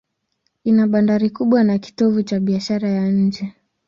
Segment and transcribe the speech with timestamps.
[0.63, 3.53] Ina bandari kubwa na ni kitovu cha biashara ya nje.